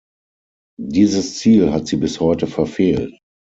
[0.81, 3.15] Dieses Ziel hat sie bis heute verfehlt.